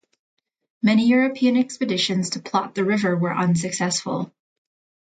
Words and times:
Many 0.81 1.07
European 1.09 1.57
expeditions 1.57 2.31
to 2.31 2.39
plot 2.41 2.73
the 2.73 2.83
river 2.83 3.15
were 3.15 3.37
unsuccessful. 3.37 4.31